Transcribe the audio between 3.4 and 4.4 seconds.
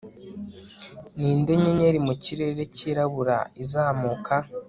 izamuka